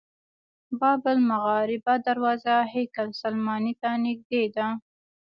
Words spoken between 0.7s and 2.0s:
باب المغاربه